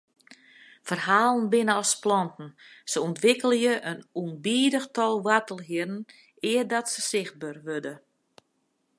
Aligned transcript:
Ferhalen 0.87 1.43
binne 1.53 1.73
as 1.81 1.93
planten, 2.03 2.47
se 2.91 2.97
ûntwikkelje 3.07 3.73
in 3.91 3.99
ûnbidich 4.23 4.87
tal 4.95 5.13
woartelhierren 5.25 6.01
eardat 6.49 6.87
se 6.93 7.01
sichtber 7.09 7.55
wurde. 7.67 7.93